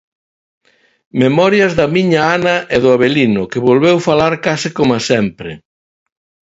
[1.21, 5.51] Memorias da miña Ana, e do Avelino, que volveu falar case coma sempre.